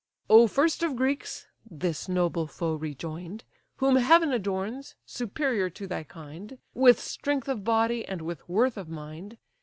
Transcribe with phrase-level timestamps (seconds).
[0.31, 1.45] "O first of Greeks!
[1.79, 3.43] (his noble foe rejoin'd)
[3.75, 8.89] Whom heaven adorns, superior to thy kind, With strength of body, and with worth of
[8.89, 9.37] mind!